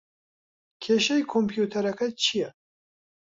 کێشەی 0.83 1.23
کۆمپیوتەرەکەت 1.31 2.13
چییە؟ 2.23 2.49